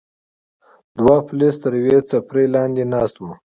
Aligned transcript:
دوه 0.97 1.15
پولیس 1.27 1.55
تر 1.63 1.71
یوې 1.81 1.97
څپرې 2.09 2.45
لاندې 2.55 2.83
ناست 2.93 3.15
وو. 3.19 3.31